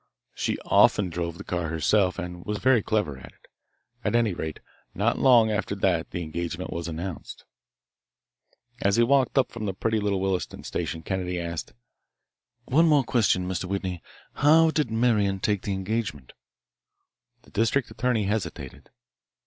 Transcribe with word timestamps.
She 0.33 0.57
often 0.65 1.11
drove 1.11 1.37
the 1.37 1.43
car 1.43 1.67
herself 1.69 2.17
and 2.17 2.43
was 2.43 2.57
very 2.57 2.81
clever 2.81 3.19
at 3.19 3.33
it. 3.33 3.47
At 4.03 4.15
any 4.15 4.33
rate, 4.33 4.59
not 4.95 5.19
long 5.19 5.51
after 5.51 5.75
that 5.75 6.09
the 6.09 6.23
engagement 6.23 6.73
was 6.73 6.87
announced." 6.87 7.45
As 8.81 8.95
he 8.95 9.03
walked 9.03 9.37
up 9.37 9.51
from 9.51 9.67
the 9.67 9.75
pretty 9.75 9.99
little 9.99 10.19
Williston 10.19 10.63
station 10.63 11.03
Kennedy 11.03 11.39
asked: 11.39 11.73
"One 12.65 12.87
more 12.87 13.03
question, 13.03 13.47
Mr. 13.47 13.65
Whitney. 13.65 14.01
How 14.33 14.71
did 14.71 14.89
Marian 14.89 15.39
take 15.39 15.61
the 15.61 15.73
engagement?" 15.73 16.33
The 17.43 17.51
district 17.51 17.91
attorney 17.91 18.23
hesitated. 18.23 18.89